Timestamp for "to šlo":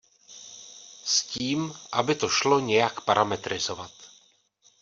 2.15-2.59